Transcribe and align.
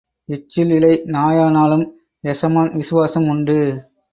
எச்சில் 0.29 0.71
இலை 0.71 0.91
நாயானாலும் 1.05 1.85
எசமான் 2.23 2.71
விசுவாசம் 2.73 3.27
உண்டு. 3.27 3.59